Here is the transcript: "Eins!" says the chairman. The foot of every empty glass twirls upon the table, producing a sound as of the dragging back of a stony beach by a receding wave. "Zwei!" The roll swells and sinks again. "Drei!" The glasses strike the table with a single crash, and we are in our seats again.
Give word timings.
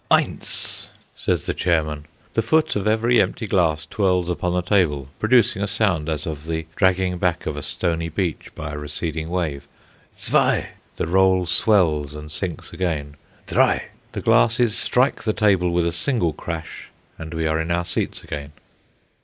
"Eins!" 0.09 0.87
says 1.15 1.45
the 1.45 1.53
chairman. 1.53 2.07
The 2.33 2.41
foot 2.41 2.75
of 2.75 2.87
every 2.87 3.21
empty 3.21 3.45
glass 3.45 3.85
twirls 3.85 4.31
upon 4.31 4.51
the 4.53 4.63
table, 4.63 5.09
producing 5.19 5.61
a 5.61 5.67
sound 5.67 6.09
as 6.09 6.25
of 6.25 6.45
the 6.45 6.65
dragging 6.75 7.19
back 7.19 7.45
of 7.45 7.55
a 7.55 7.61
stony 7.61 8.09
beach 8.09 8.49
by 8.55 8.71
a 8.71 8.79
receding 8.79 9.29
wave. 9.29 9.67
"Zwei!" 10.17 10.69
The 10.95 11.05
roll 11.05 11.45
swells 11.45 12.15
and 12.15 12.31
sinks 12.31 12.73
again. 12.73 13.15
"Drei!" 13.45 13.89
The 14.13 14.21
glasses 14.21 14.75
strike 14.75 15.21
the 15.21 15.33
table 15.33 15.69
with 15.69 15.85
a 15.85 15.93
single 15.93 16.33
crash, 16.33 16.89
and 17.19 17.35
we 17.35 17.45
are 17.45 17.61
in 17.61 17.69
our 17.69 17.85
seats 17.85 18.23
again. 18.23 18.53